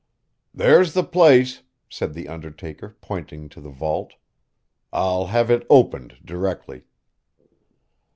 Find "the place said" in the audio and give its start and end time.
0.93-2.15